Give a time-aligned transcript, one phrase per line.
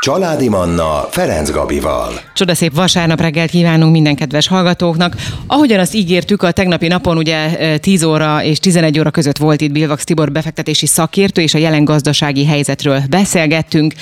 [0.00, 2.12] Családi Manna Ferenc Gabival.
[2.34, 5.16] Csodaszép vasárnap reggelt kívánunk minden kedves hallgatóknak.
[5.46, 9.72] Ahogyan azt ígértük, a tegnapi napon ugye 10 óra és 11 óra között volt itt
[9.72, 13.94] Bilvax Tibor befektetési szakértő, és a jelen gazdasági helyzetről beszélgettünk.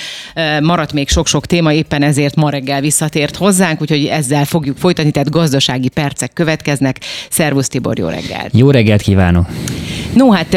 [0.61, 5.29] Maradt még sok-sok téma, éppen ezért ma reggel visszatért hozzánk, úgyhogy ezzel fogjuk folytatni, tehát
[5.29, 6.99] gazdasági percek következnek.
[7.29, 8.49] Szervusz Tibor, jó reggelt!
[8.51, 9.47] Jó reggelt kívánok!
[10.13, 10.51] No, hát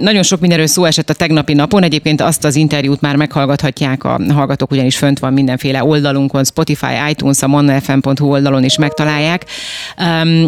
[0.00, 1.82] nagyon sok mindenről szó esett a tegnapi napon.
[1.82, 7.42] Egyébként azt az interjút már meghallgathatják a hallgatók, ugyanis fönt van mindenféle oldalunkon, Spotify, iTunes,
[7.42, 9.44] a mannafm.hu oldalon is megtalálják.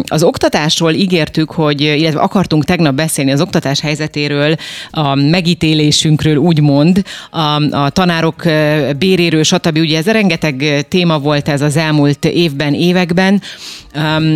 [0.07, 4.55] Az oktatásról ígértük, hogy, illetve akartunk tegnap beszélni az oktatás helyzetéről,
[4.91, 7.39] a megítélésünkről úgymond, a,
[7.77, 8.43] a tanárok
[8.97, 9.77] béréről, stb.
[9.77, 13.41] Ugye ez rengeteg téma volt ez az elmúlt évben, években.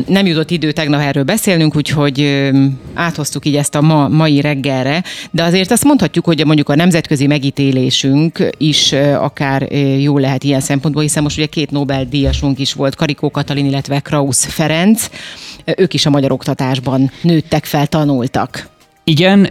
[0.07, 2.49] Nem jutott idő tegnap erről beszélnünk, úgyhogy
[2.93, 7.27] áthoztuk így ezt a ma, mai reggelre, de azért azt mondhatjuk, hogy mondjuk a nemzetközi
[7.27, 9.67] megítélésünk is akár
[9.99, 14.45] jó lehet ilyen szempontból, hiszen most ugye két Nobel-díjasunk is volt, Karikó Katalin, illetve Krausz
[14.45, 15.09] Ferenc.
[15.77, 18.70] Ők is a magyar oktatásban nőttek fel, tanultak.
[19.03, 19.47] Igen,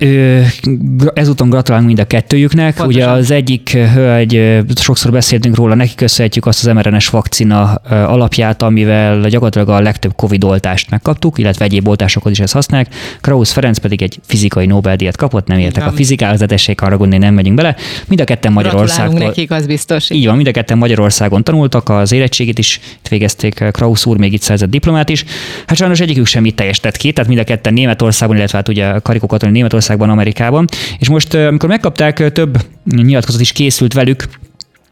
[1.14, 2.74] ezúton gratulálunk mind a kettőjüknek.
[2.74, 3.02] Pontosan.
[3.02, 9.20] Ugye az egyik hölgy, sokszor beszéltünk róla, neki köszönhetjük azt az mRNS vakcina alapját, amivel
[9.20, 12.94] gyakorlatilag a legtöbb Covid oltást megkaptuk, illetve egyéb oltásokhoz is ezt használják.
[13.20, 17.34] Krausz Ferenc pedig egy fizikai Nobel-díjat kapott, nem értek a fizikához, tessék arra gondolni, nem
[17.34, 17.76] megyünk bele.
[18.08, 19.14] Mind a ketten Magyarországon.
[19.14, 20.10] nekik, az biztos.
[20.10, 24.32] Így van, mind a ketten Magyarországon tanultak, az érettségét is itt végezték, Krausz úr még
[24.32, 25.24] itt szerzett diplomát is.
[25.66, 28.98] Hát sajnos egyikük sem itt teljesített ki, tehát mind a ketten Németországon, illetve hát ugye
[28.98, 30.64] karikokat Németországban, Amerikában.
[30.98, 34.28] És most, amikor megkapták, több nyilatkozat is készült velük,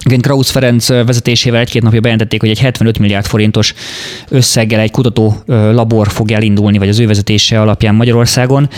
[0.05, 3.75] igen, Krausz Ferenc vezetésével egy-két napja bejelentették, hogy egy 75 milliárd forintos
[4.29, 8.69] összeggel egy kutató labor fog elindulni, vagy az ő vezetése alapján Magyarországon.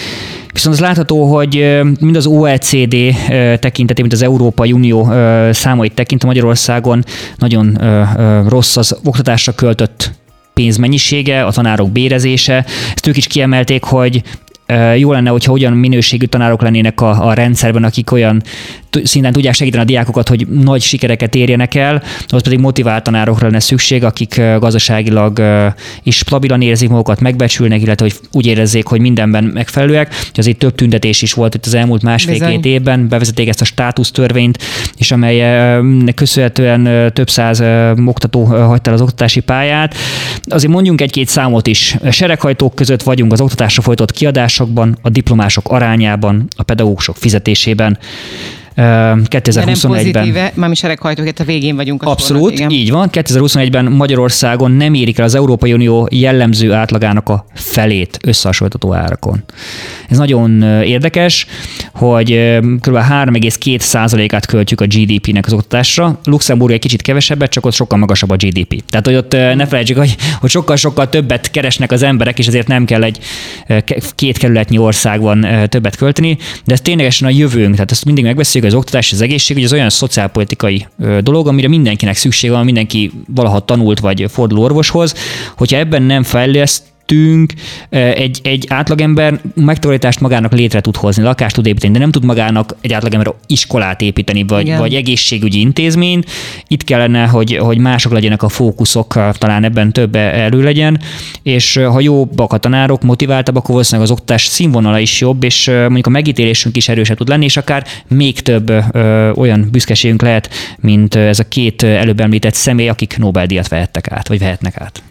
[0.53, 2.97] Viszont az látható, hogy mind az OECD
[3.59, 5.13] tekintetében, mint az Európai Unió
[5.51, 7.05] számait tekintve Magyarországon
[7.37, 7.79] nagyon
[8.49, 10.11] rossz az oktatásra költött
[10.55, 12.65] pénzmennyisége, a tanárok bérezése.
[12.95, 14.23] Ezt ők is kiemelték, hogy
[14.97, 18.43] jó lenne, hogyha olyan minőségű tanárok lennének a, a rendszerben, akik olyan
[19.03, 23.61] szinten tudják segíteni a diákokat, hogy nagy sikereket érjenek el, az pedig motivált tanárokra lenne
[23.61, 25.43] szükség, akik gazdaságilag
[26.03, 30.15] is stabilan érzik magukat, megbecsülnek, illetve hogy úgy érezzék, hogy mindenben megfelelőek.
[30.35, 34.59] Azért több tüntetés is volt itt az elmúlt másfél-két évben, bevezették ezt a státusztörvényt,
[34.97, 35.43] és amely
[36.15, 37.63] köszönhetően több száz
[38.07, 39.95] oktató hagyta az oktatási pályát.
[40.45, 41.97] Azért mondjunk egy-két számot is.
[42.11, 44.13] Sereghajtók között vagyunk az oktatásra folytott
[44.61, 47.99] kiadásokban, a diplomások arányában, a pedagógusok fizetésében.
[48.81, 50.51] 2021-ben.
[50.55, 52.03] Már mi sereghajtók, a végén vagyunk.
[52.03, 53.09] A Abszolút, sornak, így van.
[53.13, 59.43] 2021-ben Magyarországon nem érik el az Európai Unió jellemző átlagának a felét összehasonlítható árakon.
[60.09, 61.47] Ez nagyon érdekes,
[61.95, 62.97] hogy kb.
[62.97, 66.21] 3,2%-át költjük a GDP-nek az oktatásra.
[66.25, 68.83] Luxemburg egy kicsit kevesebbet, csak ott sokkal magasabb a GDP.
[68.89, 72.85] Tehát, hogy ott ne felejtsük, hogy, hogy sokkal-sokkal többet keresnek az emberek, és ezért nem
[72.85, 73.19] kell egy
[74.15, 78.79] két kerületnyi országban többet költeni, de ez ténylegesen a jövőnk, tehát ezt mindig megbeszéljük, az
[78.79, 80.87] oktatás, az egészség, az olyan szociálpolitikai
[81.21, 85.15] dolog, amire mindenkinek szükség van, mindenki valaha tanult vagy fordul orvoshoz,
[85.57, 87.53] hogyha ebben nem fejleszt, tettünk,
[87.89, 92.77] egy, egy átlagember megtakarítást magának létre tud hozni, lakást tud építeni, de nem tud magának
[92.81, 96.31] egy átlagember iskolát építeni, vagy, vagy egészségügyi intézményt.
[96.69, 101.01] Itt kellene, hogy, hogy mások legyenek a fókuszok, talán ebben több elő legyen,
[101.43, 106.07] és ha jobbak a tanárok, motiváltabbak, akkor valószínűleg az oktatás színvonala is jobb, és mondjuk
[106.07, 110.51] a megítélésünk is erősebb tud lenni, és akár még több ö, olyan büszkeségünk lehet,
[110.81, 115.03] mint ez a két előbb említett személy, akik Nobel-díjat vehettek át, vagy vehetnek át.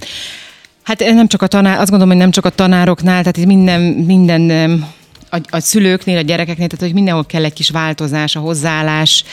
[0.90, 3.82] Hát nem csak a tanár, azt gondolom, hogy nem csak a tanároknál, tehát itt minden,
[3.82, 4.42] minden
[5.30, 9.24] a, a szülőknél, a gyerekeknél, tehát hogy mindenhol kell egy kis változás, a hozzáállás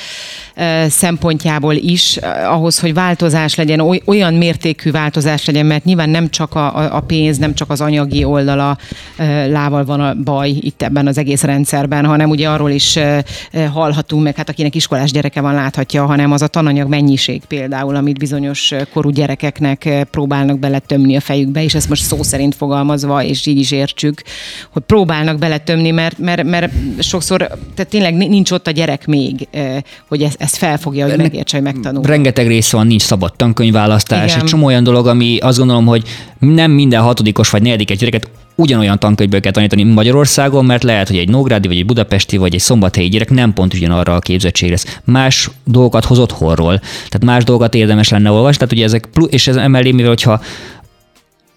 [0.88, 6.96] szempontjából is, ahhoz, hogy változás legyen, olyan mértékű változás legyen, mert nyilván nem csak a,
[6.96, 8.78] a pénz, nem csak az anyagi oldala
[9.48, 12.98] lával van a baj itt ebben az egész rendszerben, hanem ugye arról is
[13.72, 18.18] hallhatunk, meg hát akinek iskolás gyereke van, láthatja, hanem az a tananyag mennyiség például, amit
[18.18, 23.58] bizonyos korú gyerekeknek próbálnak beletömni a fejükbe, és ezt most szó szerint fogalmazva, és így
[23.58, 24.22] is értsük,
[24.70, 27.38] hogy próbálnak beletömni, mert, mert, mert sokszor,
[27.74, 29.48] tehát tényleg nincs ott a gyerek még,
[30.08, 32.02] hogy ezt ezt felfogja, hogy megértse, hogy megtanul.
[32.02, 34.40] Rengeteg rész van, nincs szabad tankönyvválasztás, Igen.
[34.40, 36.02] egy csomó olyan dolog, ami azt gondolom, hogy
[36.38, 41.28] nem minden hatodikos vagy negyedik gyereket ugyanolyan tankönyvből kell tanítani Magyarországon, mert lehet, hogy egy
[41.28, 45.00] Nógrádi, vagy egy budapesti, vagy egy szombathelyi gyerek nem pont ugyanarra a képzettség lesz.
[45.04, 49.56] Más dolgokat hoz otthonról, tehát más dolgokat érdemes lenne olvasni, tehát ugye ezek, és ez
[49.56, 50.40] emellé, mivel hogyha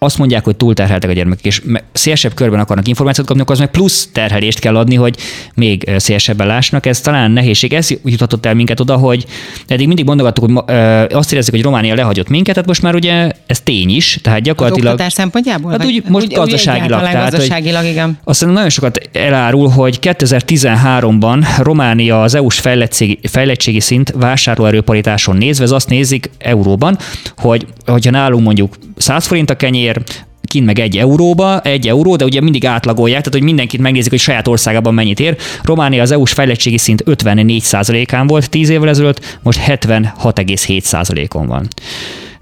[0.02, 1.62] azt mondják, hogy túlterheltek a gyermekek, és
[1.92, 5.16] szélesebb körben akarnak információt kapni, akkor az meg plusz terhelést kell adni, hogy
[5.54, 6.86] még szélesebben lásnak.
[6.86, 7.72] Ez talán nehézség.
[7.72, 9.26] Ez jutatott el minket oda, hogy
[9.66, 10.74] eddig mindig mondogattuk, hogy
[11.10, 15.00] azt érezzük, hogy Románia lehagyott minket, tehát most már ugye ez tény is, tehát gyakorlatilag.
[15.00, 15.70] Az szempontjából?
[15.70, 17.00] Hát úgy, most úgy, gazdaságilag.
[17.00, 18.18] Úgy tehát, gazdaságilag, hogy igen.
[18.24, 25.70] Aztán nagyon sokat elárul, hogy 2013-ban Románia az EU-s fejlettségi, fejlettségi szint vásárlóerőparitáson nézve, ez
[25.70, 26.98] azt nézik euróban,
[27.36, 30.02] hogy hogyha nálunk mondjuk 100 forint a kenyér,
[30.42, 34.18] kint meg egy euróba, egy euró, de ugye mindig átlagolják, tehát hogy mindenkit megnézik, hogy
[34.18, 35.36] saját országában mennyit ér.
[35.62, 41.68] Románia az EU-s fejlettségi szint 54%-án volt 10 évvel ezelőtt, most 76,7%-on van.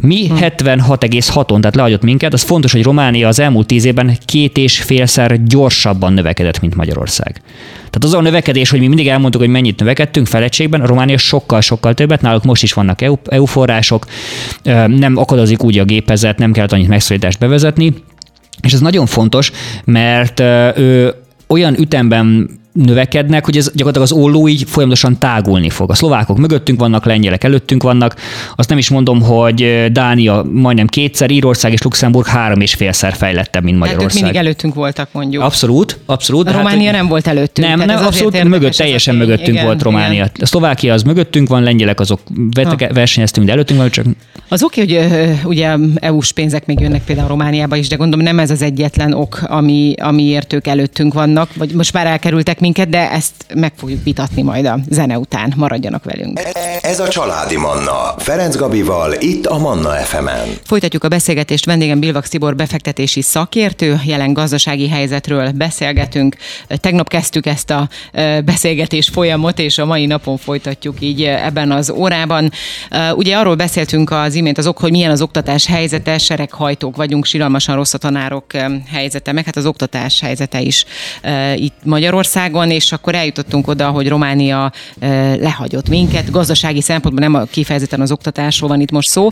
[0.03, 2.33] Mi 76,6-on, tehát lehagyott minket.
[2.33, 7.41] Az fontos, hogy Románia az elmúlt tíz évben két és félszer gyorsabban növekedett, mint Magyarország.
[7.77, 12.21] Tehát az a növekedés, hogy mi mindig elmondtuk, hogy mennyit növekedtünk felettségben, Románia sokkal-sokkal többet,
[12.21, 14.07] náluk most is vannak EU, EU források,
[14.87, 17.95] nem akadozik úgy a gépezet, nem kellett annyit megszorítást bevezetni,
[18.63, 19.53] és ez nagyon fontos,
[19.85, 20.41] mert
[20.79, 21.15] ő
[21.47, 22.51] olyan ütemben
[22.85, 25.91] növekednek, hogy ez gyakorlatilag az olló így folyamatosan tágulni fog.
[25.91, 28.17] A szlovákok mögöttünk vannak, lengyelek előttünk vannak.
[28.57, 33.63] Azt nem is mondom, hogy Dánia majdnem kétszer, Írország és Luxemburg három és félszer fejlettebb,
[33.63, 34.13] mint Magyarország.
[34.13, 35.43] Hát mindig előttünk voltak, mondjuk.
[35.43, 36.49] Abszolút, abszolút.
[36.49, 37.69] A Románia hát, nem volt előttünk.
[37.69, 40.13] Nem, nem abszolút mögött, teljesen mögöttünk igen, volt Románia.
[40.13, 40.31] Igen.
[40.41, 42.21] A Szlovákia az mögöttünk van, lengyelek azok
[42.93, 44.07] versenyeztünk, de előttünk van, csak...
[44.49, 45.09] Az oké, hogy
[45.45, 49.43] ugye EU-s pénzek még jönnek például Romániába is, de gondolom nem ez az egyetlen ok,
[49.47, 54.43] ami, amiért ők előttünk vannak, vagy most már elkerültek minket, de ezt meg fogjuk vitatni
[54.43, 55.53] majd a zene után.
[55.57, 56.41] Maradjanak velünk.
[56.81, 58.15] Ez a Családi Manna.
[58.19, 60.49] Ferenc Gabival, itt a Manna FM-en.
[60.65, 61.65] Folytatjuk a beszélgetést.
[61.65, 64.01] Vendégem Bilvak Szibor befektetési szakértő.
[64.05, 66.37] Jelen gazdasági helyzetről beszélgetünk.
[66.67, 67.89] Tegnap kezdtük ezt a
[68.45, 72.51] beszélgetés folyamot, és a mai napon folytatjuk így ebben az órában.
[73.15, 77.95] Ugye arról beszéltünk az imént azok, hogy milyen az oktatás helyzete, sereghajtók vagyunk, siralmasan rossz
[77.95, 78.45] a tanárok
[78.93, 80.85] helyzete, meg hát az oktatás helyzete is
[81.57, 84.73] itt Magyarországon Magyarországon, és akkor eljutottunk oda, hogy Románia
[85.41, 86.31] lehagyott minket.
[86.31, 89.31] Gazdasági szempontból nem kifejezetten az oktatásról van itt most szó.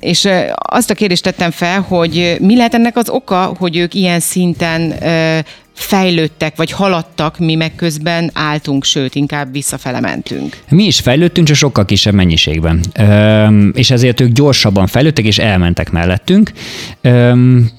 [0.00, 4.20] És azt a kérdést tettem fel, hogy mi lehet ennek az oka, hogy ők ilyen
[4.20, 4.94] szinten
[5.74, 10.56] fejlődtek, vagy haladtak, mi meg közben álltunk, sőt, inkább visszafele mentünk.
[10.68, 12.80] Mi is fejlődtünk, csak sokkal kisebb mennyiségben.
[13.00, 16.52] Üm, és ezért ők gyorsabban fejlődtek, és elmentek mellettünk.
[17.02, 17.70] Üm,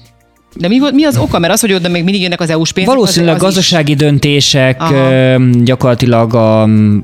[0.54, 1.38] de mi, mi az oka?
[1.38, 2.94] Mert az, hogy oda még mindig jönnek az EU-s pénzek.
[2.94, 3.98] Valószínűleg az, az gazdasági is...
[3.98, 5.38] döntések, Aha.
[5.62, 6.34] gyakorlatilag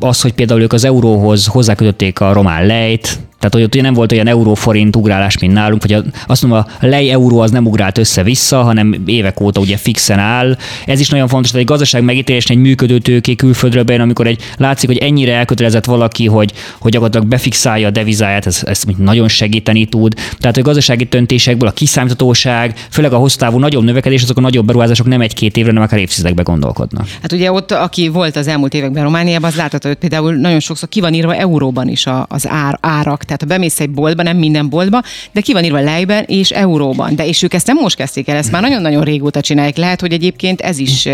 [0.01, 3.95] az, hogy például ők az euróhoz hozzákötötték a román lejt, tehát, hogy ott ugye nem
[3.95, 7.99] volt olyan euróforint ugrálás, mint nálunk, vagy azt mondom, a lej euró az nem ugrált
[7.99, 10.57] össze-vissza, hanem évek óta ugye fixen áll.
[10.87, 14.41] Ez is nagyon fontos, hogy egy gazdaság megítélésnél egy működő tőké külföldről bejön, amikor egy
[14.57, 19.85] látszik, hogy ennyire elkötelezett valaki, hogy, hogy gyakorlatilag befixálja a devizáját, ez, ez nagyon segíteni
[19.85, 20.15] tud.
[20.39, 25.07] Tehát a gazdasági döntésekből a kiszámíthatóság, főleg a hosszú nagyobb növekedés, azok a nagyobb beruházások
[25.07, 27.07] nem egy-két évre, hanem akár évtizedekbe gondolkodnak.
[27.23, 30.89] Hát ugye ott, aki volt az elmúlt években Romániában, az látható, hogy például nagyon sokszor
[30.89, 34.69] ki van írva euróban is az ár, árak tehát ha bemész egy boltba, nem minden
[34.69, 35.03] boltba,
[35.33, 37.15] de ki van írva lejben és euróban.
[37.15, 39.77] De és ők ezt nem most kezdték el, ezt már nagyon-nagyon régóta csinálják.
[39.77, 41.09] Lehet, hogy egyébként ez is,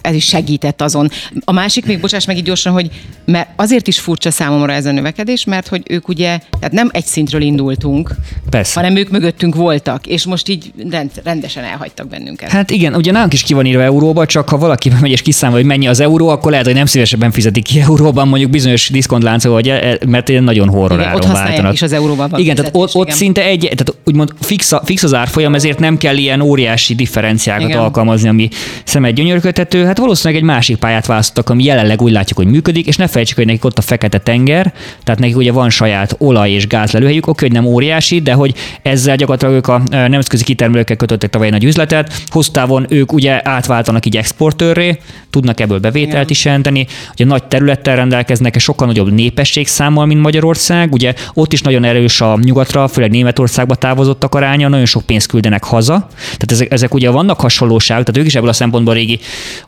[0.00, 1.10] ez is segített azon.
[1.44, 2.90] A másik még, bocsáss meg így gyorsan, hogy
[3.24, 7.04] mert azért is furcsa számomra ez a növekedés, mert hogy ők ugye, tehát nem egy
[7.04, 8.14] szintről indultunk,
[8.50, 8.80] Persze.
[8.80, 12.50] hanem ők mögöttünk voltak, és most így rend, rendesen elhagytak bennünket.
[12.50, 15.56] Hát igen, ugye nálunk is ki van írva euróba, csak ha valaki megy és kiszámol,
[15.56, 19.60] hogy mennyi az euró, akkor lehet, hogy nem szívesebben fizetik ki euróban, mondjuk bizonyos diszkontláncok,
[20.06, 21.72] mert nagyon horror ott váltanak.
[21.72, 22.32] is az euróban.
[22.36, 25.96] Igen, tehát ott, ott szinte egy, tehát úgymond fix, a, fix az árfolyam, ezért nem
[25.96, 27.80] kell ilyen óriási differenciákat igen.
[27.80, 28.48] alkalmazni, ami
[28.84, 29.84] szemet gyönyörködhető.
[29.84, 33.36] Hát valószínűleg egy másik pályát választottak, ami jelenleg úgy látjuk, hogy működik, és ne felejtsük,
[33.36, 34.72] hogy nekik ott a fekete tenger,
[35.04, 38.54] tehát nekik ugye van saját olaj és gáz lelőhelyük, oké, hogy nem óriási, de hogy
[38.82, 42.48] ezzel gyakorlatilag ők a nemzetközi kitermelőkkel kötöttek tavaly nagy üzletet, hosszú
[42.88, 44.98] ők ugye átváltanak így exportőrré,
[45.30, 46.28] tudnak ebből bevételt Igen.
[46.28, 51.84] is jelenteni, ugye nagy területtel rendelkeznek, sokkal nagyobb népességszámmal, mint Magyarország, ugye ott is nagyon
[51.84, 56.08] erős a nyugatra, főleg Németországba távozottak aránya, nagyon sok pénzt küldenek haza.
[56.16, 59.18] Tehát ezek, ezek ugye vannak hasonlóságok, tehát ők is ebből a szempontból régi,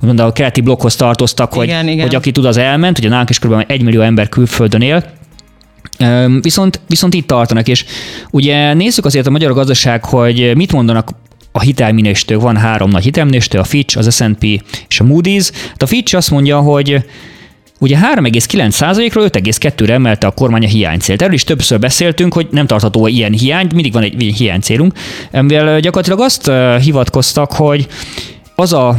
[0.01, 2.07] úgymond a keleti blokkhoz tartoztak, hogy, igen, igen.
[2.07, 3.65] hogy aki tud, az elment, ugye nálunk is kb.
[3.67, 5.05] egy millió ember külföldön él,
[6.41, 7.85] Viszont, viszont itt tartanak, és
[8.31, 11.11] ugye nézzük azért a magyar gazdaság, hogy mit mondanak
[11.53, 14.45] a hitelminősítők, van három nagy hitelminősítő, a Fitch, az S&P
[14.89, 15.51] és a Moody's.
[15.69, 17.05] Hát a Fitch azt mondja, hogy
[17.83, 21.23] Ugye 3,9%-ról 5,2-re emelte a kormány a hiánycélt.
[21.23, 24.93] Erről is többször beszéltünk, hogy nem tartható ilyen hiány, mindig van egy hiánycélunk.
[25.31, 26.51] Mivel gyakorlatilag azt
[26.83, 27.87] hivatkoztak, hogy
[28.55, 28.97] az a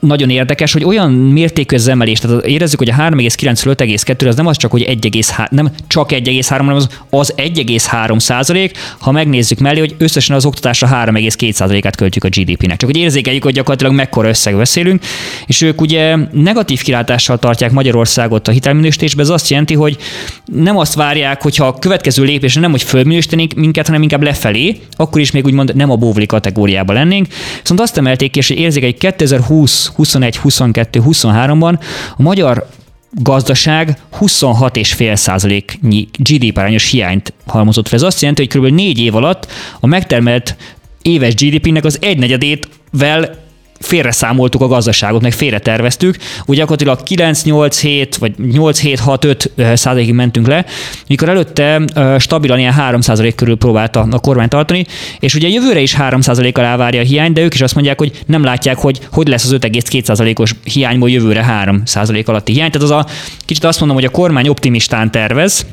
[0.00, 4.46] nagyon érdekes, hogy olyan mértékű az emelés, tehát érezzük, hogy a 3,9-ről 5,2 az nem
[4.46, 9.78] az csak, hogy 1,3, nem csak 1,3, hanem az, az 1,3 százalék, ha megnézzük mellé,
[9.78, 12.76] hogy összesen az oktatásra 3,2 százalékát költjük a GDP-nek.
[12.76, 15.02] Csak hogy érzékeljük, hogy gyakorlatilag mekkora összeg beszélünk,
[15.46, 19.96] és ők ugye negatív kilátással tartják Magyarországot a hitelminősítésbe, ez azt jelenti, hogy
[20.44, 25.20] nem azt várják, hogyha a következő lépésre nem, hogy fölminősítenénk minket, hanem inkább lefelé, akkor
[25.20, 27.26] is még úgymond nem a bóvli kategóriába lennénk.
[27.60, 31.78] Viszont azt emelték ki, és érzékeljük 2020, 21, 22, 23-ban
[32.16, 32.66] a magyar
[33.10, 37.98] gazdaság 26,5 százaléknyi GDP arányos hiányt halmozott fel.
[37.98, 38.74] Ez azt jelenti, hogy kb.
[38.74, 39.46] négy év alatt
[39.80, 40.56] a megtermelt
[41.02, 43.43] éves GDP-nek az egynegyedével
[43.84, 46.16] félreszámoltuk a gazdaságot, meg félreterveztük.
[46.46, 50.64] Ugye gyakorlatilag 9-8-7 vagy 8-7-6-5 százalékig mentünk le,
[51.08, 51.82] mikor előtte
[52.18, 54.86] stabilan ilyen 3 százalék körül próbálta a kormány tartani,
[55.20, 57.98] és ugye jövőre is 3 százalék alá várja a hiány, de ők is azt mondják,
[57.98, 62.70] hogy nem látják, hogy hogy lesz az 5,2 százalékos hiányból jövőre 3 százalék alatti hiány.
[62.70, 63.06] Tehát az a
[63.44, 65.66] kicsit azt mondom, hogy a kormány optimistán tervez,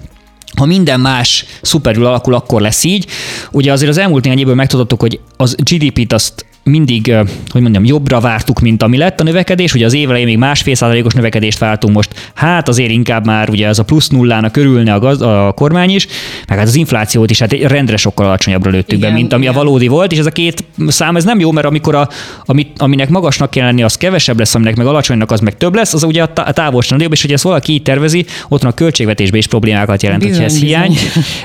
[0.57, 3.05] ha minden más szuperül alakul, akkor lesz így.
[3.51, 7.15] Ugye azért az elmúlt néhány évből megtudottuk, hogy az GDP-t azt mindig,
[7.49, 9.73] hogy mondjam, jobbra vártuk, mint ami lett a növekedés.
[9.73, 12.31] Ugye az év elején még másfél százalékos növekedést vártunk most.
[12.33, 16.07] Hát azért inkább már ugye ez a plusz nullának örülne a, gaz, a kormány is,
[16.47, 19.55] meg hát az inflációt is hát rendre sokkal alacsonyabbra lőttük igen, be, mint ami igen.
[19.55, 22.09] a valódi volt, és ez a két szám ez nem jó, mert amikor a,
[22.45, 25.93] amit, aminek magasnak kell lenni, az kevesebb lesz, aminek meg alacsonynak, az meg több lesz,
[25.93, 29.47] az ugye a távolság nagyobb, és hogy ezt valaki így tervezi, ott a költségvetésben is
[29.47, 30.67] problémákat jelent, bizony, hogy ez bizony.
[30.67, 30.95] hiány.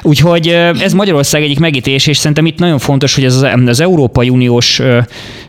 [0.03, 0.49] Úgyhogy
[0.81, 4.81] ez Magyarország egyik megítés, és szerintem itt nagyon fontos, hogy ez az, az Európai Uniós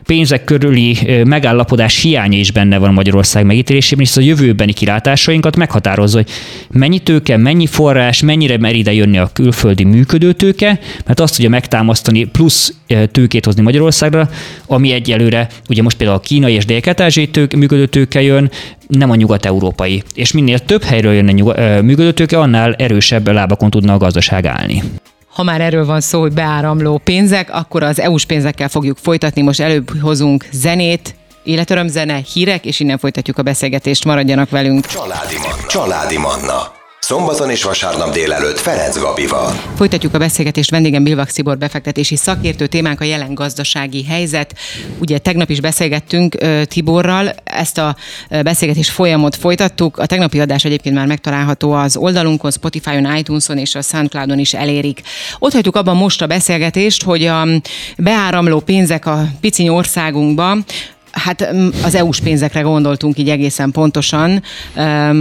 [0.04, 6.28] pénzek körüli megállapodás hiánya is benne van Magyarország megítélésében, és a jövőbeni kilátásainkat meghatározza, hogy
[6.70, 12.24] mennyi tőke, mennyi forrás, mennyire mer ide jönni a külföldi működőtőke, mert azt tudja megtámasztani
[12.24, 12.74] plusz
[13.12, 14.28] tőkét hozni Magyarországra,
[14.66, 18.50] ami egyelőre, ugye most például a kínai és dél-kelet működőtőke jön,
[18.86, 20.02] nem a nyugat-európai.
[20.14, 24.82] És minél több helyről jönne nyugat, működőtőke, annál erősebb lábakon tudna a gazdaság állni
[25.38, 29.42] ha már erről van szó, hogy beáramló pénzek, akkor az EU-s pénzekkel fogjuk folytatni.
[29.42, 34.04] Most előbb hozunk zenét, életörömzene, hírek, és innen folytatjuk a beszélgetést.
[34.04, 34.86] Maradjanak velünk.
[34.86, 35.66] Családi Manna.
[35.66, 36.77] Családi Manna.
[37.08, 39.52] Szombaton és vasárnap délelőtt Ferenc Gabival.
[39.76, 44.54] Folytatjuk a beszélgetést vendégem Bilvak Szibor befektetési szakértő témánk a jelen gazdasági helyzet.
[44.98, 47.96] Ugye tegnap is beszélgettünk Tiborral, ezt a
[48.42, 49.98] beszélgetés folyamot folytattuk.
[49.98, 55.02] A tegnapi adás egyébként már megtalálható az oldalunkon, Spotify-on, iTunes-on és a Soundcloud-on is elérik.
[55.38, 57.46] Ott hagyjuk abban most a beszélgetést, hogy a
[57.98, 60.56] beáramló pénzek a piciny országunkba
[61.18, 64.42] Hát mm, az EU-s pénzekre gondoltunk így egészen pontosan,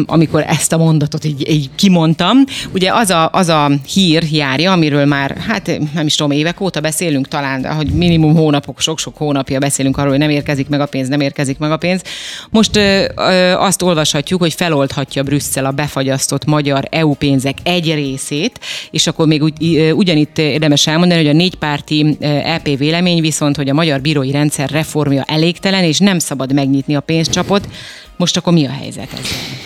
[0.06, 2.38] amikor ezt a mondatot így, így kimondtam.
[2.74, 6.80] Ugye az a, az a hír járja, amiről már, hát nem is tudom, évek óta
[6.80, 11.08] beszélünk talán, hogy minimum hónapok, sok-sok hónapja beszélünk arról, hogy nem érkezik meg a pénz,
[11.08, 12.02] nem érkezik meg a pénz.
[12.50, 18.60] Most ö, ö, azt olvashatjuk, hogy feloldhatja Brüsszel a befagyasztott magyar EU pénzek egy részét,
[18.92, 23.74] és akkor még ugy, ugyanitt érdemes elmondani, hogy a négypárti EP vélemény viszont, hogy a
[23.74, 27.70] magyar bírói rendszer reformja elégtelen, és nem szabad megnyitni a pénzcsapot.
[28.18, 29.66] Most akkor mi a helyzet ezzel?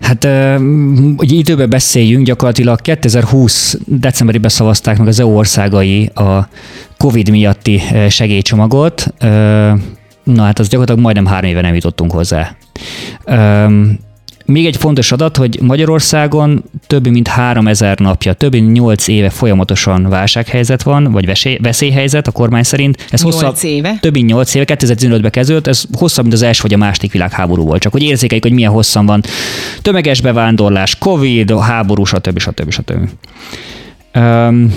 [0.00, 0.24] Hát,
[1.16, 6.48] hogy időben beszéljünk, gyakorlatilag 2020 decemberében szavazták meg az EU országai a
[6.96, 9.14] COVID miatti segélycsomagot.
[10.24, 12.56] Na hát az gyakorlatilag majdnem három éve nem jutottunk hozzá.
[14.52, 20.08] Még egy fontos adat, hogy Magyarországon több mint 3000 napja, több mint 8 éve folyamatosan
[20.08, 21.26] válsághelyzet van, vagy
[21.60, 23.06] veszélyhelyzet a kormány szerint.
[23.10, 23.98] Ez 8 hosszabb, éve?
[24.00, 27.64] Több mint 8 éve, 2015-ben kezdődött, ez hosszabb, mint az első vagy a második világháború
[27.64, 27.80] volt.
[27.80, 29.22] Csak hogy érzékeljük, hogy milyen hosszan van
[29.82, 32.38] tömeges bevándorlás, Covid, háború, stb.
[32.38, 32.70] stb.
[32.70, 32.70] stb.
[32.70, 33.08] stb.
[34.14, 34.74] Um,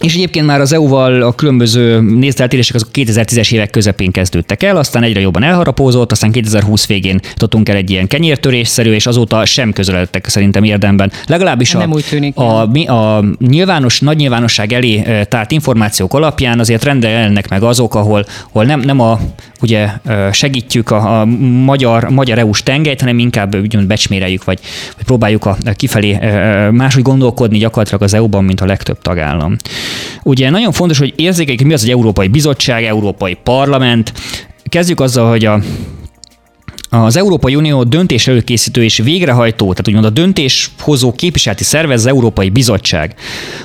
[0.00, 5.02] és egyébként már az EU-val a különböző nézeteltérések azok 2010-es évek közepén kezdődtek el, aztán
[5.02, 10.28] egyre jobban elharapózott, aztán 2020 végén tudtunk el egy ilyen kenyértörésszerű, és azóta sem közeledtek
[10.28, 11.12] szerintem érdemben.
[11.26, 16.58] Legalábbis a, nem úgy tűnik, a, a, a nyilvános, nagy nyilvánosság elé tárt információk alapján
[16.58, 19.20] azért rendelnek meg azok, ahol, ahol nem, nem a,
[19.62, 19.88] ugye
[20.32, 21.24] segítjük a, a
[21.64, 24.58] magyar, magyar EU-s tengelyt, hanem inkább úgy becsméreljük, vagy,
[24.96, 26.18] vagy próbáljuk a, kifelé
[26.70, 29.56] máshogy gondolkodni gyakorlatilag az EU-ban, mint a legtöbb tagállam.
[30.22, 34.12] Ugye nagyon fontos, hogy érzékeljük, mi az, egy Európai Bizottság, Európai Parlament.
[34.68, 35.60] Kezdjük azzal, hogy a
[36.90, 42.48] az Európai Unió döntés előkészítő és végrehajtó, tehát úgymond a döntéshozó képviseleti szervez az Európai
[42.48, 43.14] Bizottság.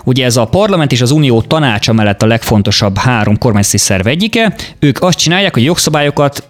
[0.03, 4.55] Ugye ez a parlament és az unió tanácsa mellett a legfontosabb három kormányzati szerv egyike.
[4.79, 6.49] Ők azt csinálják, hogy jogszabályokat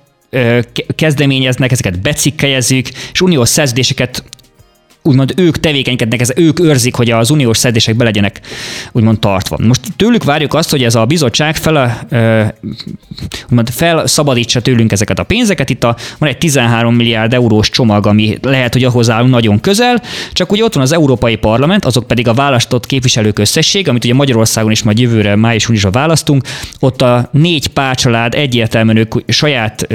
[0.96, 4.24] kezdeményeznek, ezeket becikkeljezik, és uniós szerződéseket
[5.04, 8.42] úgymond ők tevékenykednek, ez, ők őrzik, hogy az uniós szedések be legyenek
[8.92, 9.58] úgymond tartva.
[9.64, 12.08] Most tőlük várjuk azt, hogy ez a bizottság fel,
[13.50, 15.70] úgymond felszabadítsa tőlünk ezeket a pénzeket.
[15.70, 20.02] Itt a, van egy 13 milliárd eurós csomag, ami lehet, hogy ahhoz állunk nagyon közel,
[20.32, 24.14] csak ugye ott van az Európai Parlament, azok pedig a választott képviselők összesség, amit ugye
[24.14, 26.44] Magyarországon is majd jövőre május a választunk.
[26.80, 29.88] Ott a négy párcsalád egyértelműen ők saját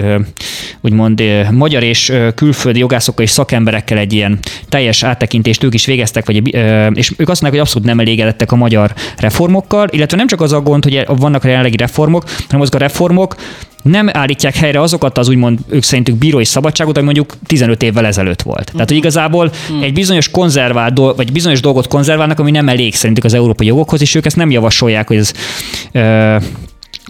[0.81, 6.55] úgymond magyar és külföldi jogászokkal és szakemberekkel egy ilyen teljes áttekintést ők is végeztek, vagy,
[6.95, 10.53] és ők azt mondják, hogy abszolút nem elégedettek a magyar reformokkal, illetve nem csak az
[10.53, 13.35] a gond, hogy vannak a jelenlegi reformok, hanem azok a reformok
[13.83, 18.43] nem állítják helyre azokat az úgymond ők szerintük bírói szabadságot, ami mondjuk 15 évvel ezelőtt
[18.43, 18.71] volt.
[18.73, 19.51] Tehát, hogy igazából
[19.83, 24.15] egy bizonyos konzervált, vagy bizonyos dolgot konzerválnak, ami nem elég szerintük az európai jogokhoz, és
[24.15, 25.33] ők ezt nem javasolják, hogy ez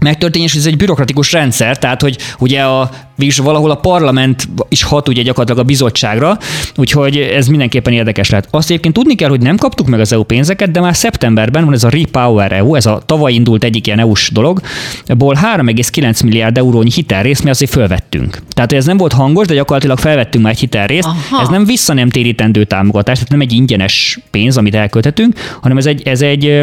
[0.02, 4.82] megtörténjen, és ez egy bürokratikus rendszer, tehát hogy ugye a végülis valahol a parlament is
[4.82, 6.38] hat ugye gyakorlatilag a bizottságra,
[6.76, 8.48] úgyhogy ez mindenképpen érdekes lehet.
[8.50, 11.74] Azt egyébként tudni kell, hogy nem kaptuk meg az EU pénzeket, de már szeptemberben van
[11.74, 14.60] ez a Repower EU, ez a tavaly indult egyik ilyen EU-s dolog,
[15.06, 18.42] ebből 3,9 milliárd eurónyi hitelrészt mi azért fölvettünk.
[18.48, 21.08] Tehát ez nem volt hangos, de gyakorlatilag felvettünk már egy hitelrészt.
[21.08, 21.42] Aha.
[21.42, 25.86] Ez nem vissza nem térítendő támogatás, tehát nem egy ingyenes pénz, amit elkölthetünk, hanem ez
[25.86, 26.60] egy, ez egy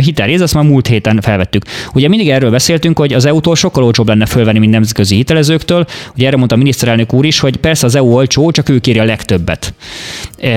[0.00, 1.64] hitelrész, azt már múlt héten felvettük.
[1.94, 5.81] Ugye mindig erről beszéltünk, hogy az EU-tól sokkal olcsóbb lenne fölvenni, mint nemzetközi hitelezőktől,
[6.16, 8.98] Ugye erre mondta a miniszterelnök úr is, hogy persze az EU olcsó, csak ő kéri
[8.98, 9.74] a legtöbbet.
[10.38, 10.50] E,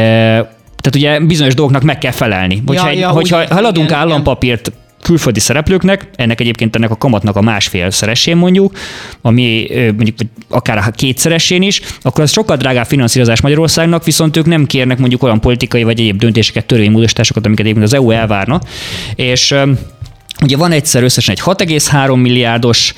[0.81, 2.63] tehát ugye bizonyos dolgoknak meg kell felelni.
[2.65, 4.71] Hogyha, ja, ja, hogyha úgy, haladunk igen, állampapírt
[5.05, 8.77] külföldi szereplőknek, ennek egyébként ennek a kamatnak a másfél szeresén mondjuk,
[9.21, 10.17] ami mondjuk
[10.49, 15.23] akár a kétszeresén is, akkor az sokkal drágább finanszírozás Magyarországnak, viszont ők nem kérnek mondjuk
[15.23, 18.61] olyan politikai vagy egyéb döntéseket, törvénymódosításokat, amiket egyébként az EU elvárna.
[19.15, 19.55] És
[20.43, 22.93] Ugye van egyszer összesen egy 6,3 milliárdos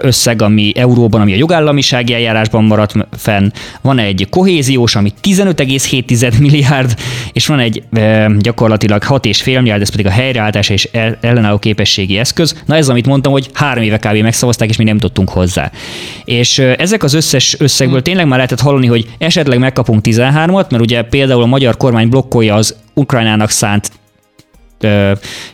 [0.00, 3.50] összeg, ami euróban, ami a jogállamisági eljárásban maradt fenn,
[3.80, 6.94] van egy kohéziós, ami 15,7 milliárd,
[7.32, 7.82] és van egy
[8.38, 10.88] gyakorlatilag 6,5 milliárd, ez pedig a helyreállítás és
[11.20, 12.62] ellenálló képességi eszköz.
[12.66, 14.16] Na ez, amit mondtam, hogy három éve kb.
[14.16, 15.70] megszavazták, és mi nem tudtunk hozzá.
[16.24, 18.04] És ezek az összes összegből hmm.
[18.04, 22.54] tényleg már lehetett hallani, hogy esetleg megkapunk 13-at, mert ugye például a magyar kormány blokkolja
[22.54, 23.90] az Ukrajnának szánt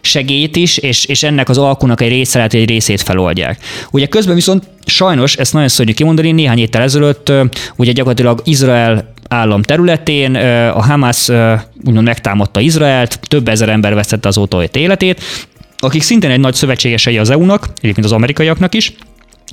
[0.00, 3.58] segélyt is, és, és ennek az alkunak egy része lehet, egy részét feloldják.
[3.90, 7.32] Ugye közben viszont sajnos, ezt nagyon szörnyű kimondani, néhány héttel ezelőtt
[7.76, 10.34] ugye gyakorlatilag Izrael állam területén
[10.74, 11.28] a Hamas
[11.84, 15.22] úgymond megtámadta Izraelt, több ezer ember vesztette azóta életét,
[15.78, 18.92] akik szintén egy nagy szövetségesei az EU-nak, egyébként az amerikaiaknak is,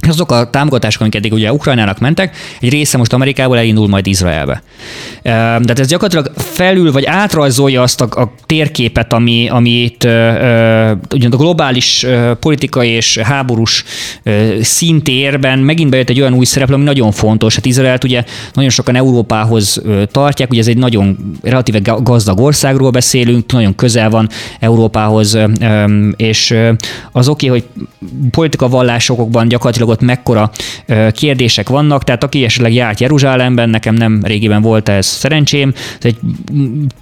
[0.08, 4.64] azok a támogatások, amik eddig ugye Ukrajnának mentek, egy része most Amerikából elindul majd Izraelbe.
[5.24, 10.04] De ez gyakorlatilag felül vagy átrajzolja azt a, a térképet, ami, amit
[11.14, 12.06] ugyan a globális
[12.40, 13.84] politikai és háborús
[14.62, 17.56] szintérben megint bejött egy olyan új szereplő, ami nagyon fontos.
[17.56, 19.82] Hát Izraelt ugye nagyon sokan Európához
[20.12, 24.30] tartják, ugye ez egy nagyon relatíve gazdag országról beszélünk, nagyon közel van
[24.60, 25.38] Európához,
[26.16, 26.56] és
[27.12, 27.86] az oké, okay, hogy
[28.32, 30.52] politika vallásokban gyakorlatilag ott mekkora
[31.12, 36.18] kérdések vannak, tehát aki esetleg járt Jeruzsálemben, nekem nem régiben volt ez szerencsém, egy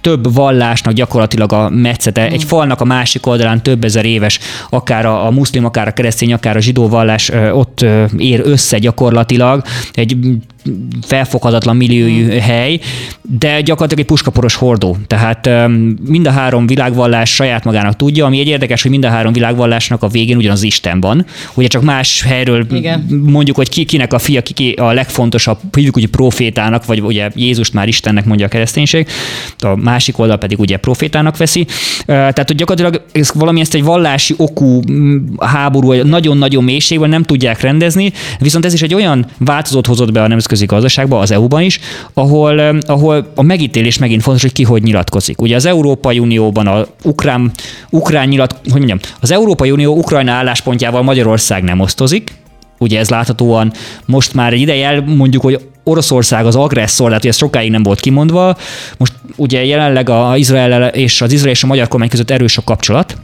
[0.00, 4.38] több vallásnak gyakorlatilag a metszete, egy falnak a másik oldalán több ezer éves,
[4.70, 7.84] akár a, a muszlim, akár a keresztény, akár a zsidó vallás ott
[8.16, 10.16] ér össze gyakorlatilag, egy
[11.02, 12.40] felfoghatatlan milliójú hmm.
[12.40, 12.80] hely,
[13.38, 14.96] de gyakorlatilag egy puskaporos hordó.
[15.06, 15.50] Tehát
[16.08, 20.02] mind a három világvallás saját magának tudja, ami egy érdekes, hogy mind a három világvallásnak
[20.02, 21.26] a végén ugyanaz Isten van.
[21.54, 23.22] Ugye csak más helyről Igen.
[23.26, 27.30] mondjuk, hogy ki, kinek a fia, ki, ki a legfontosabb, hívjuk úgy profétának, vagy ugye
[27.34, 29.08] Jézust már Istennek mondja a kereszténység,
[29.58, 31.66] a másik oldal pedig ugye profétának veszi.
[32.06, 34.80] Tehát, hogy gyakorlatilag ez valami ezt egy vallási okú
[35.38, 40.28] háború, nagyon-nagyon mélységben nem tudják rendezni, viszont ez is egy olyan változót hozott be a
[40.28, 41.80] nemzetközi nemzetközi gazdaságban, az EU-ban is,
[42.14, 45.40] ahol, ahol a megítélés megint fontos, hogy ki hogy nyilatkozik.
[45.40, 47.50] Ugye az Európai Unióban a ukrán,
[47.90, 52.32] ukrán nyilat, hogy mondjam, az Európai Unió Ukrajna álláspontjával Magyarország nem osztozik,
[52.78, 53.72] ugye ez láthatóan
[54.06, 58.56] most már egy ideje mondjuk, hogy Oroszország az agresszor, tehát ez sokáig nem volt kimondva.
[58.98, 62.62] Most ugye jelenleg a Izrael és az Izrael és a magyar kormány között erős a
[62.64, 63.16] kapcsolat,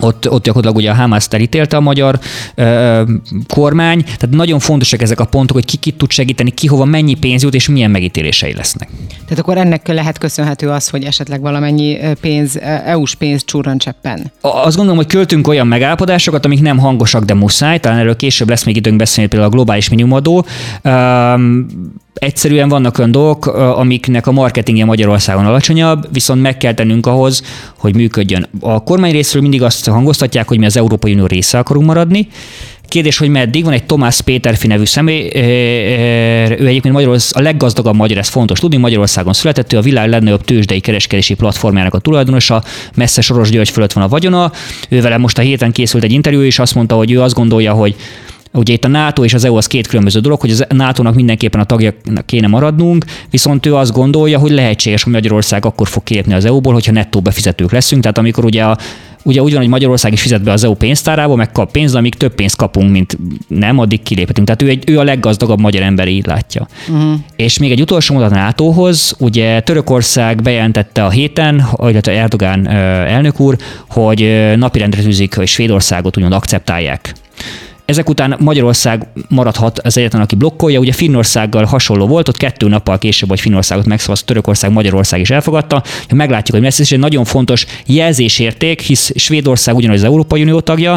[0.00, 2.18] ott, ott gyakorlatilag ugye a Hamas elítélte a magyar
[2.54, 3.02] ö,
[3.48, 7.14] kormány, tehát nagyon fontosak ezek a pontok, hogy ki kit tud segíteni, ki hova mennyi
[7.14, 8.88] pénz jut, és milyen megítélései lesznek.
[9.24, 14.32] Tehát akkor ennek lehet köszönhető az, hogy esetleg valamennyi pénz, EU-s pénz csúran cseppen?
[14.40, 18.64] Azt gondolom, hogy költünk olyan megállapodásokat, amik nem hangosak, de muszáj, talán erről később lesz
[18.64, 20.46] még időnk beszélni, például a globális minimumadó.
[20.84, 21.66] Um,
[22.14, 27.42] egyszerűen vannak olyan dolgok, amiknek a marketingje Magyarországon alacsonyabb, viszont meg kell tennünk ahhoz,
[27.78, 28.48] hogy működjön.
[28.60, 32.28] A kormány részről mindig azt hangoztatják, hogy mi az Európai Unió része akarunk maradni,
[32.88, 35.30] Kérdés, hogy meddig van egy Tomás Péterfi nevű személy,
[36.58, 40.44] ő egyébként Magyarország, a leggazdagabb magyar, ez fontos tudni, Magyarországon született, ő a világ legnagyobb
[40.44, 42.62] tőzsdei kereskedési platformjának a tulajdonosa,
[42.94, 44.52] messze Soros György fölött van a vagyona.
[44.88, 47.94] Ővel most a héten készült egy interjú, és azt mondta, hogy ő azt gondolja, hogy
[48.58, 51.60] Ugye itt a NATO és az EU az két különböző dolog, hogy a NATO-nak mindenképpen
[51.60, 51.94] a tagja
[52.26, 56.72] kéne maradnunk, viszont ő azt gondolja, hogy lehetséges, hogy Magyarország akkor fog kilépni az EU-ból,
[56.72, 58.02] hogyha nettó befizetők leszünk.
[58.02, 58.78] Tehát amikor ugye a
[59.24, 62.14] ugye úgy van, hogy Magyarország is fizet be az EU pénztárába, meg kap pénzt, amíg
[62.14, 64.46] több pénzt kapunk, mint nem, addig kiléphetünk.
[64.46, 66.68] Tehát ő, egy, ő a leggazdagabb magyar ember, így látja.
[66.88, 67.12] Uh-huh.
[67.36, 73.40] És még egy utolsó mondat a NATO-hoz, ugye Törökország bejelentette a héten, illetve Erdogán elnök
[73.40, 73.56] úr,
[73.88, 77.14] hogy napirendre tűzik, hogy Svédországot úgymond akceptálják
[77.84, 80.78] ezek után Magyarország maradhat az egyetlen, aki blokkolja.
[80.78, 85.82] Ugye Finnországgal hasonló volt, ott kettő nappal később, hogy Finnországot megszavaz Törökország, Magyarország is elfogadta.
[86.14, 90.92] Meglátjuk, hogy ez egy nagyon fontos jelzésérték, hisz Svédország ugyanaz az Európai Unió tagja,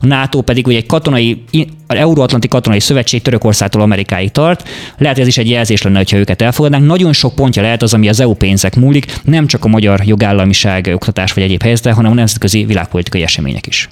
[0.00, 1.44] a NATO pedig ugye egy katonai,
[1.86, 4.68] az Euróatlanti Katonai Szövetség Törökországtól Amerikáig tart.
[4.98, 6.86] Lehet, hogy ez is egy jelzés lenne, ha őket elfogadnánk.
[6.86, 10.90] Nagyon sok pontja lehet az, ami az EU pénzek múlik, nem csak a magyar jogállamiság,
[10.94, 13.88] oktatás vagy egyéb helyzete, hanem a nemzetközi világpolitikai események is.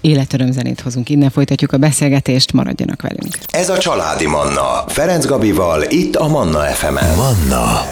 [0.00, 1.08] Életörömzenét hozunk.
[1.08, 3.38] Innen folytatjuk a beszélgetést, maradjanak velünk.
[3.46, 4.84] Ez a Családi Manna.
[4.86, 7.16] Ferenc Gabival, itt a Manna FM-en.
[7.16, 7.84] Manna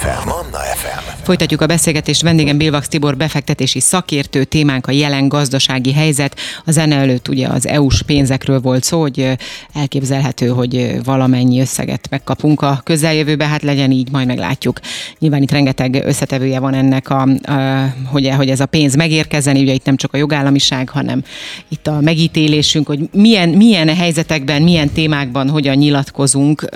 [0.00, 0.28] FM.
[0.28, 1.22] Manna FM.
[1.22, 2.22] Folytatjuk a beszélgetést.
[2.22, 6.36] Vendégem Bilvax Tibor befektetési szakértő, témánk a jelen gazdasági helyzet.
[6.64, 9.36] A zene előtt ugye az EU-s pénzekről volt szó, hogy
[9.74, 14.80] elképzelhető, hogy valamennyi összeget megkapunk a közeljövőbe, hát legyen így, majd meglátjuk.
[15.18, 19.72] Nyilván itt rengeteg összetevője van ennek, a, a, hogy, hogy ez a pénz megérkezzen, ugye
[19.72, 21.22] itt nem csak a jogállamiság, hanem
[21.68, 26.68] itt a megítélésünk, hogy milyen, milyen helyzetekben, milyen témákban hogyan nyilatkozunk,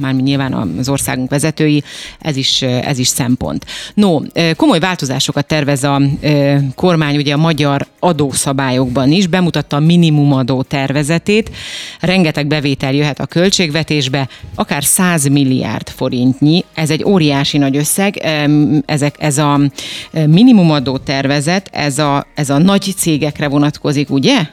[0.00, 1.82] mármint nyilván az országunk vezetői,
[2.20, 3.66] ez is, ez is szempont.
[3.94, 4.20] No,
[4.56, 6.00] komoly változásokat tervez a
[6.74, 11.50] kormány ugye a magyar adószabályokban is, bemutatta a minimumadó tervezetét,
[12.00, 18.16] rengeteg bevétel jöhet a költségvetésbe, akár 100 milliárd forintnyi, ez egy óriási nagy összeg,
[18.86, 19.60] ezek, ez a
[20.26, 23.71] minimumadó tervezet, ez a, ez a nagy cégekre vonatkozik,
[24.08, 24.46] ugye?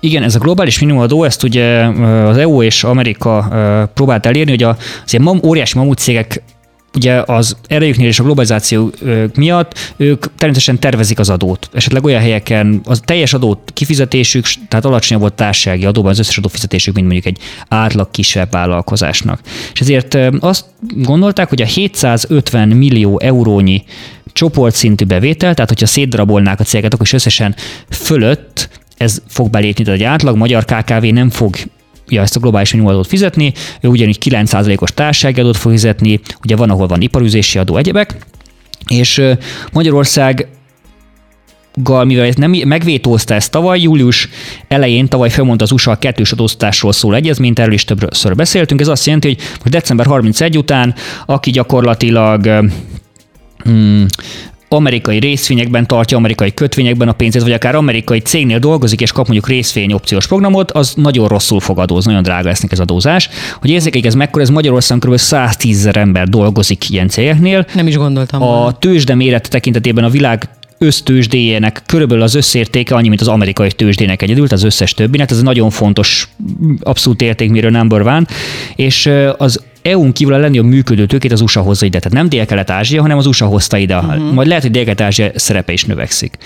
[0.00, 1.84] Igen, ez a globális minimumadó, ezt ugye
[2.26, 3.48] az EU és Amerika
[3.94, 6.42] próbált elérni, hogy az ilyen óriási mamut cégek
[6.94, 8.92] ugye az erejüknél és a globalizáció
[9.34, 11.68] miatt ők természetesen tervezik az adót.
[11.72, 16.94] Esetleg olyan helyeken az teljes adót kifizetésük, tehát alacsonyabb volt társasági adóban az összes adófizetésük,
[16.94, 19.40] mint mondjuk egy átlag kisebb vállalkozásnak.
[19.72, 20.64] És ezért azt
[20.96, 23.84] gondolták, hogy a 750 millió eurónyi
[24.32, 27.54] csoportszintű bevétel, tehát hogyha szétdarabolnák a céget, akkor is összesen
[27.90, 31.56] fölött ez fog belépni, tehát egy átlag magyar KKV nem fog
[32.08, 36.70] ja, ezt a globális minimumadót fizetni, ő ugyanígy 9%-os társasági adót fog fizetni, ugye van,
[36.70, 38.16] ahol van iparüzési adó, egyebek,
[38.88, 39.22] és
[39.72, 40.48] Magyarország
[41.74, 44.28] gal, mivel nem megvétózta ezt tavaly, július
[44.68, 48.80] elején tavaly felmondta az USA a kettős adóztatásról szól egyezményt, erről is többször beszéltünk.
[48.80, 50.94] Ez azt jelenti, hogy most december 31 után,
[51.26, 52.64] aki gyakorlatilag
[53.64, 54.06] hmm,
[54.72, 59.48] amerikai részvényekben tartja, amerikai kötvényekben a pénzét, vagy akár amerikai cégnél dolgozik, és kap mondjuk
[59.48, 63.28] részvény opciós programot, az nagyon rosszul fog adózni, nagyon drága lesznek ez adózás.
[63.60, 65.18] Hogy érzékeljük ez mekkora, ez Magyarországon kb.
[65.18, 67.66] 110 ezer ember dolgozik ilyen cégeknél.
[67.74, 68.42] Nem is gondoltam.
[68.42, 70.48] A tőzsde méret tekintetében a világ
[70.78, 75.42] össztőzsdéjének körülbelül az összértéke annyi, mint az amerikai tőzsdének egyedül, az összes többinek, ez egy
[75.42, 76.28] nagyon fontos,
[76.80, 78.26] abszolút érték, miről number van,
[78.76, 81.98] és az EU-n kívül a legnagyobb működő tőkét az USA hozza ide.
[81.98, 83.96] Tehát nem Dél-Kelet-Ázsia, hanem az USA hozta ide.
[83.96, 84.32] Uh-huh.
[84.32, 86.36] Majd lehet, hogy Dél-Kelet-Ázsia szerepe is növekszik.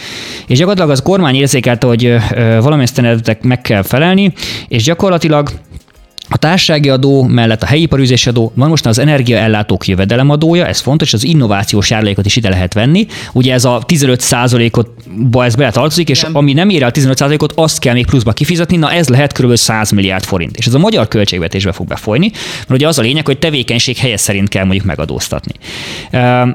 [0.47, 2.17] És gyakorlatilag az kormány érzékelte, hogy
[2.61, 4.33] valamilyen meg kell felelni,
[4.69, 5.51] és gyakorlatilag
[6.29, 11.13] a társasági adó mellett a helyi iparűzési adó, van most az energiaellátók jövedelemadója, ez fontos,
[11.13, 13.07] az innovációs járulékot is ide lehet venni.
[13.33, 14.91] Ugye ez a 15%-ot
[15.45, 19.09] ez beletartozik, és ami nem ér el 15%-ot, azt kell még pluszba kifizetni, na ez
[19.09, 19.57] lehet kb.
[19.57, 20.57] 100 milliárd forint.
[20.57, 24.17] És ez a magyar költségvetésbe fog befolyni, mert ugye az a lényeg, hogy tevékenység helye
[24.17, 25.53] szerint kell mondjuk megadóztatni.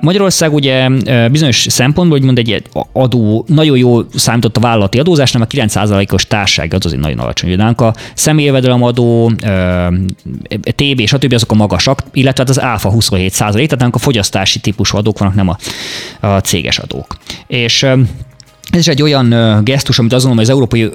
[0.02, 0.90] Magyarország ugye
[1.32, 6.26] bizonyos szempontból, hogy mond egy adó, nagyon jó számított a vállalati adózás, nem a 9%-os
[6.26, 7.60] társasági adó, az egy nagyon alacsony.
[7.60, 9.32] A személyjövedelemadó,
[10.76, 11.34] TB, stb.
[11.34, 15.36] azok a magasak, illetve hát az áfa 27 százalék, tehát a fogyasztási típusú adók vannak,
[15.36, 15.58] nem a,
[16.28, 17.18] a céges adók.
[17.48, 17.84] És
[18.72, 20.92] ez is egy olyan gesztus, amit azon, hogy az Európai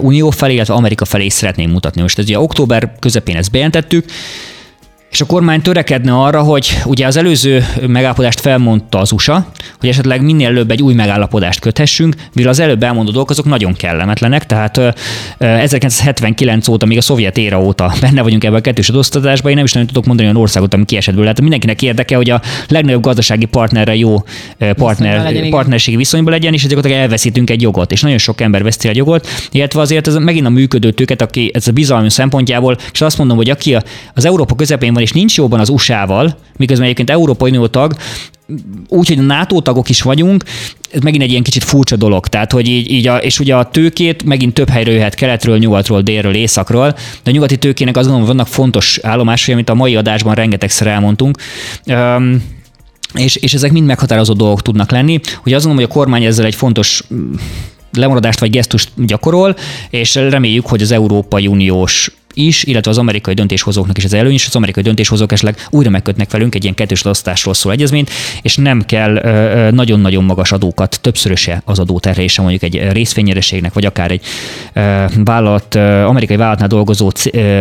[0.00, 2.00] Unió felé, illetve Amerika felé is szeretném mutatni.
[2.00, 4.04] Most ez ugye október közepén ezt bejelentettük,
[5.20, 9.46] És a kormány törekedne arra, hogy ugye az előző megállapodást felmondta az USA,
[9.78, 13.72] hogy esetleg minél előbb egy új megállapodást köthessünk, mivel az előbb elmondott dolgok azok nagyon
[13.72, 14.80] kellemetlenek, tehát
[15.38, 19.64] 1979 óta, még a szovjet éra óta benne vagyunk ebben a kettős adóztatásban, én nem
[19.64, 21.32] is nagyon tudok mondani olyan országot, ami kiesett belőle.
[21.32, 24.24] Tehát mindenkinek érdeke, hogy a legnagyobb gazdasági partnerre jó
[24.58, 28.88] partner, legyen, partnerségi viszonyban legyen, és ezeket elveszítünk egy jogot, és nagyon sok ember veszti
[28.88, 33.00] a jogot, illetve azért ez megint a működő tőket, aki ez a bizalmi szempontjából, és
[33.00, 33.76] azt mondom, hogy aki
[34.14, 37.96] az Európa közepén van, és nincs jóban az USA-val, miközben egyébként Európai Unió tag,
[38.88, 40.44] úgy, hogy a NATO tagok is vagyunk,
[40.90, 42.26] ez megint egy ilyen kicsit furcsa dolog.
[42.26, 46.00] Tehát, hogy így, így a, és ugye a tőkét megint több helyről jöhet keletről, nyugatról,
[46.00, 46.90] délről, északról,
[47.22, 51.38] de a nyugati tőkének azt gondolom, vannak fontos állomásai, amit a mai adásban rengetegszer elmondtunk.
[51.86, 52.42] Um,
[53.14, 55.20] és, és ezek mind meghatározó dolgok tudnak lenni.
[55.42, 57.32] Hogy azt gondolom, hogy a kormány ezzel egy fontos mm,
[57.92, 59.56] lemaradást vagy gesztust gyakorol,
[59.90, 62.10] és reméljük, hogy az Európai Uniós
[62.46, 66.30] is, illetve az amerikai döntéshozóknak is az előny, és az amerikai döntéshozók esetleg újra megkötnek
[66.30, 68.10] velünk egy ilyen kettős osztásról szól egyezményt,
[68.42, 69.12] és nem kell
[69.70, 74.22] nagyon-nagyon magas adókat, többszöröse az adóterhelése mondjuk egy részfényereségnek, vagy akár egy
[75.24, 75.74] vállalat,
[76.04, 77.10] amerikai vállalatnál dolgozó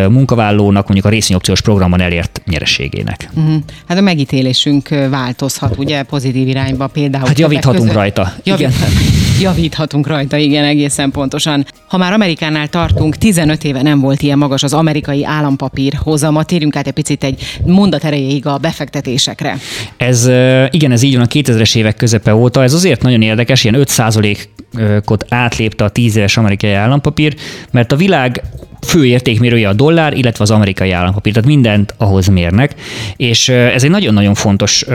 [0.09, 3.29] munkavállalónak mondjuk a részvényopciós programban elért nyereségének.
[3.33, 3.55] Uh-huh.
[3.87, 7.27] Hát a megítélésünk változhat, ugye, pozitív irányba például.
[7.27, 7.95] Hát javíthatunk között.
[7.95, 8.33] rajta.
[8.43, 8.73] Javít, igen.
[9.39, 11.65] Javíthatunk rajta, igen, egészen pontosan.
[11.87, 16.43] Ha már Amerikánál tartunk, 15 éve nem volt ilyen magas az amerikai állampapír hozama.
[16.43, 19.57] Térjünk át egy picit egy mondat erejéig a befektetésekre.
[19.97, 20.27] Ez
[20.69, 22.63] igen, ez így van a 2000-es évek közepe óta.
[22.63, 27.35] Ez azért nagyon érdekes, ilyen 5%-ot átlépte a 10 éves amerikai állampapír,
[27.71, 28.43] mert a világ
[28.87, 32.75] fő értékmérője a dollár, illetve az amerikai állampapír, tehát mindent ahhoz mérnek,
[33.17, 34.85] és ez egy nagyon-nagyon fontos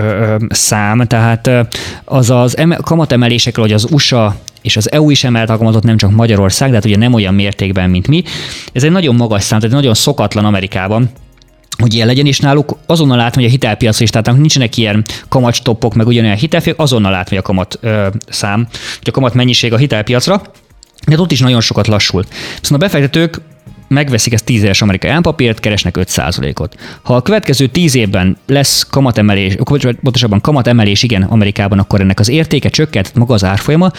[0.48, 1.50] szám, tehát
[2.04, 6.68] az az kamatemelésekről, hogy az USA és az EU is emelt kamatot, nem csak Magyarország,
[6.68, 8.22] de hát ugye nem olyan mértékben, mint mi.
[8.72, 11.10] Ez egy nagyon magas szám, tehát nagyon szokatlan Amerikában,
[11.78, 15.94] hogy ilyen legyen, és náluk azonnal látom, hogy a hitelpiacra is, tehát nincsenek ilyen kamatstoppok,
[15.94, 18.66] meg ugyanolyan hitelfiak, azonnal látom, hogy a kamat ö, szám,
[18.98, 20.42] hogy a kamat mennyiség a hitelpiacra,
[21.06, 22.24] de ott is nagyon sokat lassul.
[22.60, 23.40] Viszont a befektetők
[23.88, 26.76] megveszik ezt 10 éves amerikai állampapírt, keresnek 5%-ot.
[27.02, 29.54] Ha a következő 10 évben lesz kamatemelés,
[30.02, 33.90] pontosabban kamatemelés igen Amerikában, akkor ennek az értéke csökkent, maga az árfolyama,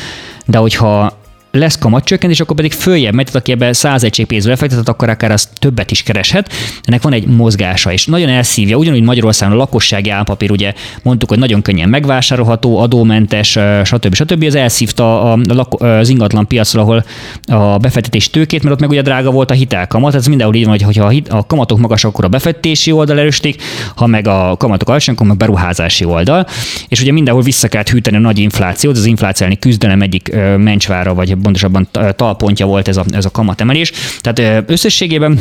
[0.46, 1.24] de hogyha
[1.56, 5.32] lesz kamatcsökkentés, akkor pedig följebb megy, tehát aki ebbe 100 egység pénzbe lefektetett, akkor akár
[5.32, 6.54] az többet is kereshet.
[6.84, 11.40] Ennek van egy mozgása, és nagyon elszívja, ugyanúgy Magyarországon a lakossági állampapír, ugye mondtuk, hogy
[11.40, 14.14] nagyon könnyen megvásárolható, adómentes, stb.
[14.14, 14.44] stb.
[14.44, 15.40] Ez elszívta a,
[15.80, 17.06] a, az ingatlan piacra, ahol
[17.48, 20.80] a befektetés tőkét, mert ott meg ugye drága volt a hitelkamat, ez mindenhol így van,
[20.84, 23.62] hogy ha a kamatok magasak, akkor a befektetési oldal erősítik,
[23.96, 26.48] ha meg a kamatok alacsonyak, akkor meg beruházási oldal.
[26.88, 31.38] És ugye mindenhol vissza kellett hűteni a nagy inflációt, az infláció küzdelem egyik mencsvára, vagy
[31.46, 33.92] pontosabban talpontja volt ez a, ez a kamatemelés.
[34.22, 35.40] Tehát összességében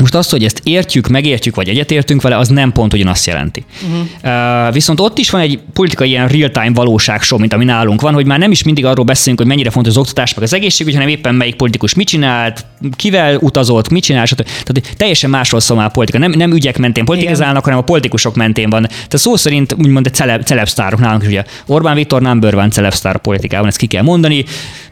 [0.00, 3.64] most azt, hogy ezt értjük, megértjük, vagy egyetértünk vele, az nem pont ugyanazt jelenti.
[3.82, 4.66] Uh-huh.
[4.66, 8.14] Uh, viszont ott is van egy politikai ilyen real-time valóság show, mint ami nálunk van,
[8.14, 10.94] hogy már nem is mindig arról beszélünk, hogy mennyire fontos az oktatás, meg az egészségügy,
[10.94, 12.64] hanem éppen melyik politikus mit csinált,
[12.96, 14.44] kivel utazott, mit csinált, stb.
[14.44, 16.18] Tehát teljesen másról szól már a politika.
[16.18, 18.82] Nem, nem ügyek mentén politikázálnak, hanem a politikusok mentén van.
[18.82, 21.44] Tehát szó szerint úgymond egy celeb, celebsztárok nálunk is ugye.
[21.66, 24.44] Orbán Viktor number van celebsztár a politikában, ezt ki kell mondani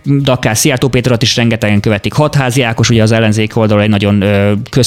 [0.05, 2.13] de akár Szijjártó Péterat is rengetegen követik.
[2.13, 4.25] Hatházi Ákos, ugye az ellenzék oldalon egy nagyon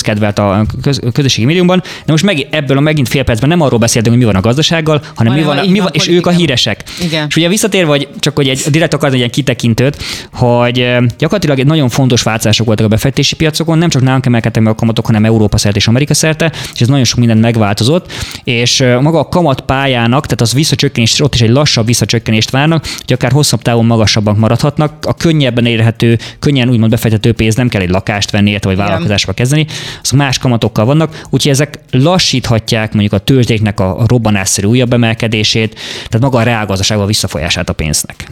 [0.04, 3.80] közkedvelt a köz, közösségi médiumban, de most meg, ebből a megint fél percben nem arról
[3.80, 6.30] beszéltünk, hogy mi van a gazdasággal, hanem mi van, a, mi van és ők a
[6.30, 6.84] híresek.
[7.02, 7.26] Igen.
[7.30, 11.66] És ugye visszatérve, vagy csak hogy egy direkt akartam egy ilyen kitekintőt, hogy gyakorlatilag egy
[11.66, 15.26] nagyon fontos változások voltak a befektetési piacokon, nem csak nálunk emelkedtek meg a kamatok, hanem
[15.26, 18.12] Európa szerte és Amerika szerte, és ez nagyon sok minden megváltozott,
[18.44, 23.14] és maga a kamat pályának, tehát az visszacsökkenés, ott is egy lassabb visszacsökkenést várnak, hogy
[23.14, 27.90] akár hosszabb távon magasabbak maradhatnak, a könnyebben érhető, könnyen úgymond befektető pénz, nem kell egy
[27.90, 29.66] lakást venni, érte, vagy vállalkozásba kezdeni,
[30.02, 36.20] azok más kamatokkal vannak, úgyhogy ezek lassíthatják mondjuk a tőzsdéknek a robbanásszerű újabb emelkedését, tehát
[36.20, 38.28] maga a reálgazdaságban visszafolyását a pénznek.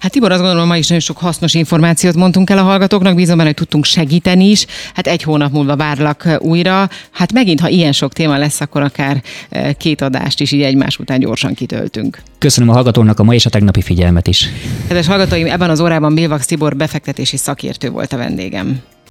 [0.00, 3.36] Hát Tibor, azt gondolom, ma is nagyon sok hasznos információt mondtunk el a hallgatóknak, bízom
[3.36, 4.66] benne, hogy tudtunk segíteni is.
[4.94, 6.88] Hát egy hónap múlva várlak újra.
[7.10, 9.22] Hát megint, ha ilyen sok téma lesz, akkor akár
[9.78, 12.22] két adást is így egymás után gyorsan kitöltünk.
[12.38, 14.48] Köszönöm a hallgatónak a mai és a tegnapi figyelmet is.
[14.86, 18.80] Kedves hallgatóim, ebben az órában Bilvax Tibor befektetési szakértő volt a vendégem.